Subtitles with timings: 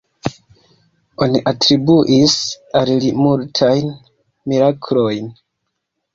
[1.25, 2.39] Oni atribuis
[2.81, 3.93] al li multajn
[4.53, 5.31] miraklojn.